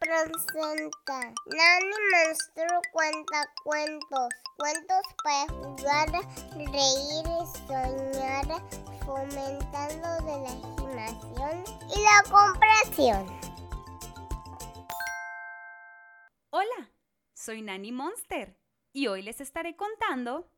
[0.00, 1.20] presenta.
[1.46, 4.28] Nani Monstruo cuenta cuentos.
[4.56, 6.08] Cuentos para jugar,
[6.54, 7.26] reír
[7.66, 8.46] soñar,
[9.04, 13.40] fomentando la imaginación y la comprensión.
[16.50, 16.90] Hola,
[17.32, 18.58] soy Nani Monster
[18.92, 20.50] y hoy les estaré contando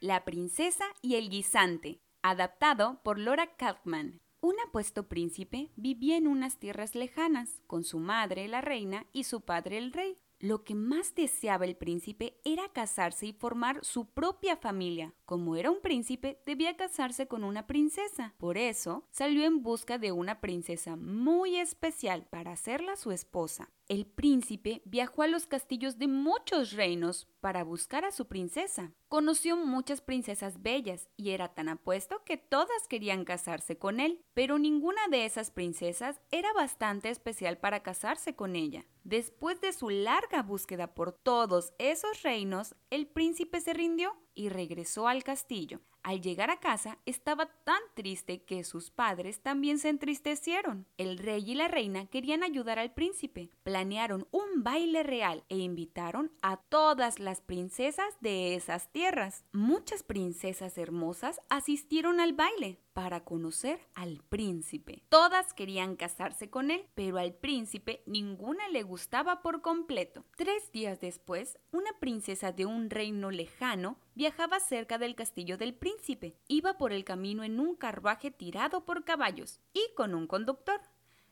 [0.00, 4.20] La princesa y el guisante, adaptado por Laura Kaufman.
[4.42, 9.42] Un apuesto príncipe vivía en unas tierras lejanas, con su madre, la reina, y su
[9.42, 10.16] padre, el rey.
[10.38, 15.12] Lo que más deseaba el príncipe era casarse y formar su propia familia.
[15.26, 18.34] Como era un príncipe, debía casarse con una princesa.
[18.38, 23.68] Por eso, salió en busca de una princesa muy especial para hacerla su esposa.
[23.90, 28.92] El príncipe viajó a los castillos de muchos reinos para buscar a su princesa.
[29.08, 34.60] Conoció muchas princesas bellas y era tan apuesto que todas querían casarse con él, pero
[34.60, 38.86] ninguna de esas princesas era bastante especial para casarse con ella.
[39.02, 45.06] Después de su larga búsqueda por todos esos reinos, el príncipe se rindió y regresó
[45.06, 45.80] al castillo.
[46.02, 50.86] Al llegar a casa estaba tan triste que sus padres también se entristecieron.
[50.96, 53.50] El rey y la reina querían ayudar al príncipe.
[53.64, 59.44] Planearon un baile real e invitaron a todas las princesas de esas tierras.
[59.52, 65.02] Muchas princesas hermosas asistieron al baile para conocer al príncipe.
[65.08, 70.26] Todas querían casarse con él, pero al príncipe ninguna le gustaba por completo.
[70.36, 76.36] Tres días después, una princesa de un reino lejano viajaba cerca del castillo del príncipe.
[76.46, 80.82] Iba por el camino en un carruaje tirado por caballos y con un conductor.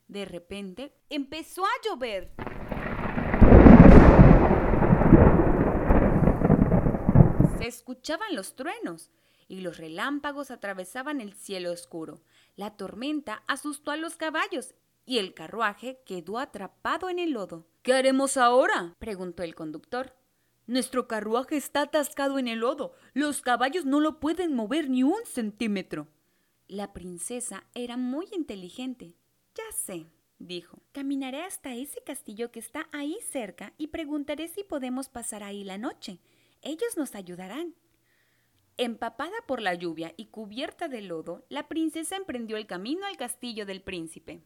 [0.06, 2.32] De repente empezó a llover.
[7.58, 9.10] Se escuchaban los truenos
[9.48, 12.20] y los relámpagos atravesaban el cielo oscuro.
[12.54, 14.74] La tormenta asustó a los caballos
[15.06, 17.66] y el carruaje quedó atrapado en el lodo.
[17.82, 18.94] ¿Qué haremos ahora?
[18.98, 20.14] preguntó el conductor.
[20.66, 22.92] Nuestro carruaje está atascado en el lodo.
[23.14, 26.08] Los caballos no lo pueden mover ni un centímetro.
[26.66, 29.14] La princesa era muy inteligente.
[29.54, 30.06] Ya sé,
[30.38, 30.82] dijo.
[30.92, 35.78] Caminaré hasta ese castillo que está ahí cerca y preguntaré si podemos pasar ahí la
[35.78, 36.20] noche.
[36.60, 37.74] Ellos nos ayudarán.
[38.80, 43.66] Empapada por la lluvia y cubierta de lodo, la princesa emprendió el camino al castillo
[43.66, 44.40] del príncipe.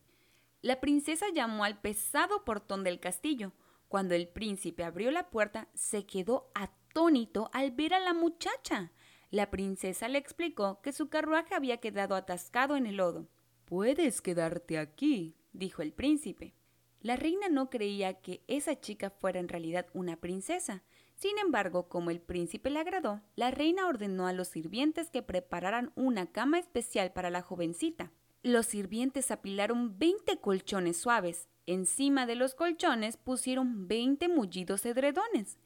[0.62, 3.52] La princesa llamó al pesado portón del castillo.
[3.88, 8.90] Cuando el príncipe abrió la puerta, se quedó atónito al ver a la muchacha.
[9.30, 13.28] La princesa le explicó que su carruaje había quedado atascado en el lodo.
[13.66, 16.54] Puedes quedarte aquí, dijo el príncipe.
[17.02, 20.84] La reina no creía que esa chica fuera en realidad una princesa,
[21.22, 25.92] sin embargo, como el príncipe le agradó, la reina ordenó a los sirvientes que prepararan
[25.94, 28.10] una cama especial para la jovencita.
[28.42, 31.48] Los sirvientes apilaron 20 colchones suaves.
[31.64, 35.60] Encima de los colchones pusieron 20 mullidos edredones.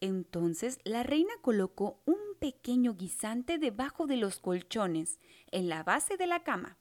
[0.00, 5.18] Entonces la reina colocó un pequeño guisante debajo de los colchones,
[5.50, 6.78] en la base de la cama.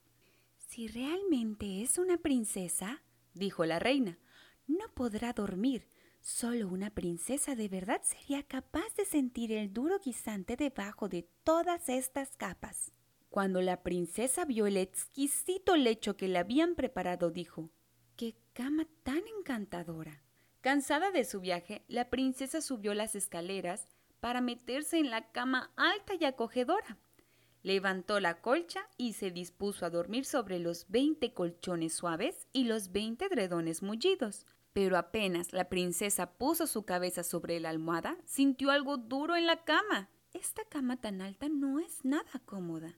[0.60, 3.02] Si realmente es una princesa,
[3.34, 4.20] dijo la reina,
[4.68, 5.88] no podrá dormir,
[6.32, 11.90] Solo una princesa de verdad sería capaz de sentir el duro guisante debajo de todas
[11.90, 12.92] estas capas.
[13.32, 17.72] Cuando la princesa vio el exquisito lecho que le habían preparado, dijo,
[18.16, 20.22] ¡Qué cama tan encantadora!
[20.62, 23.88] Cansada de su viaje, la princesa subió las escaleras
[24.20, 27.00] para meterse en la cama alta y acogedora.
[27.64, 32.92] Levantó la colcha y se dispuso a dormir sobre los veinte colchones suaves y los
[32.92, 34.46] veinte dredones mullidos.
[34.74, 39.64] Pero apenas la princesa puso su cabeza sobre la almohada, sintió algo duro en la
[39.64, 40.10] cama.
[40.34, 42.96] Esta cama tan alta no es nada cómoda,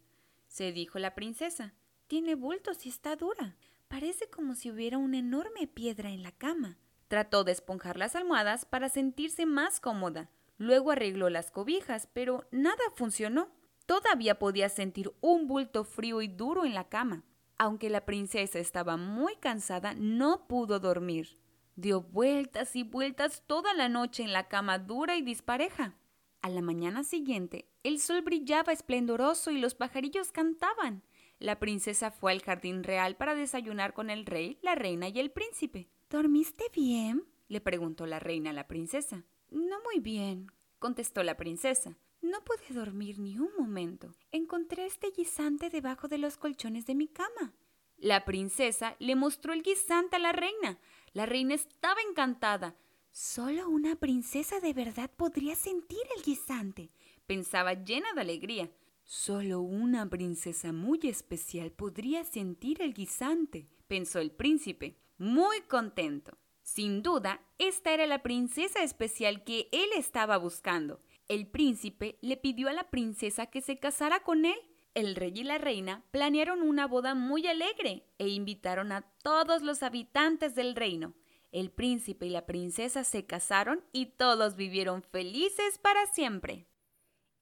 [0.47, 1.73] se dijo la princesa.
[2.07, 3.55] Tiene bultos y está dura.
[3.87, 6.77] Parece como si hubiera una enorme piedra en la cama.
[7.07, 10.29] Trató de esponjar las almohadas para sentirse más cómoda.
[10.57, 13.49] Luego arregló las cobijas, pero nada funcionó.
[13.85, 17.23] Todavía podía sentir un bulto frío y duro en la cama.
[17.57, 21.40] Aunque la princesa estaba muy cansada, no pudo dormir.
[21.75, 25.95] Dio vueltas y vueltas toda la noche en la cama dura y dispareja.
[26.41, 31.03] A la mañana siguiente, el sol brillaba esplendoroso y los pajarillos cantaban.
[31.39, 35.31] La princesa fue al jardín real para desayunar con el rey, la reina y el
[35.31, 35.89] príncipe.
[36.09, 37.25] ¿Dormiste bien?
[37.47, 39.23] le preguntó la reina a la princesa.
[39.49, 41.97] No muy bien, contestó la princesa.
[42.21, 44.13] No pude dormir ni un momento.
[44.31, 47.53] Encontré este guisante debajo de los colchones de mi cama.
[48.01, 50.79] La princesa le mostró el guisante a la reina.
[51.13, 52.75] La reina estaba encantada.
[53.11, 56.89] Solo una princesa de verdad podría sentir el guisante,
[57.27, 58.71] pensaba llena de alegría.
[59.03, 64.97] Solo una princesa muy especial podría sentir el guisante, pensó el príncipe.
[65.19, 66.39] muy contento.
[66.63, 71.01] Sin duda, esta era la princesa especial que él estaba buscando.
[71.27, 74.57] El príncipe le pidió a la princesa que se casara con él.
[74.93, 79.83] El rey y la reina planearon una boda muy alegre e invitaron a todos los
[79.83, 81.13] habitantes del reino.
[81.53, 86.67] El príncipe y la princesa se casaron y todos vivieron felices para siempre.